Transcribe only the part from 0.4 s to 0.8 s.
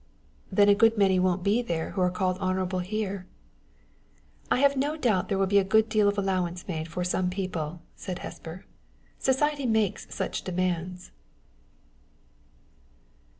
"Then a